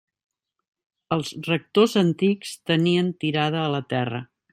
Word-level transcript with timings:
Els 1.15 1.33
rectors 1.47 1.93
antics 2.01 2.55
tenien 2.71 3.13
tirada 3.25 3.61
a 3.67 3.71
la 3.75 3.83
terra. 3.95 4.23